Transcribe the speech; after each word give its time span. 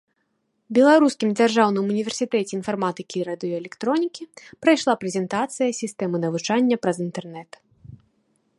Беларускім 0.77 1.29
дзяржаўным 1.39 1.85
універсітэце 1.95 2.55
інфарматыкі 2.59 3.15
і 3.21 3.27
радыёэлектронікі 3.29 4.23
прайшла 4.67 4.93
прэзентацыя 5.03 5.69
сістэмы 5.81 6.17
навучання 6.25 6.75
праз 6.87 6.97
інтэрнэт. 7.09 7.51